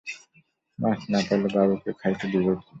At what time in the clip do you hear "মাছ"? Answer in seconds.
0.79-0.99